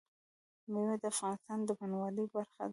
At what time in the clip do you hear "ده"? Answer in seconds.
2.67-2.69